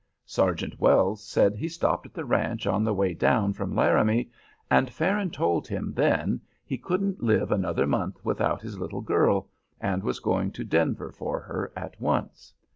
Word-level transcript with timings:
Sergeant 0.25 0.79
Wells 0.79 1.23
said 1.23 1.53
he 1.55 1.67
stopped 1.69 2.07
at 2.07 2.13
the 2.15 2.25
ranch 2.25 2.65
on 2.65 2.83
the 2.83 2.91
way 2.91 3.13
down 3.13 3.53
from 3.53 3.75
Laramie, 3.75 4.31
and 4.67 4.89
Farron 4.89 5.29
told 5.29 5.67
him, 5.67 5.93
then, 5.93 6.41
he 6.65 6.75
couldn't 6.75 7.21
live 7.21 7.51
another 7.51 7.85
month 7.85 8.17
without 8.25 8.63
his 8.63 8.79
little 8.79 9.01
girl, 9.01 9.47
and 9.79 10.01
was 10.01 10.17
going 10.19 10.49
to 10.53 10.63
Denver 10.63 11.11
for 11.11 11.39
her 11.41 11.71
at 11.75 12.01
once." 12.01 12.51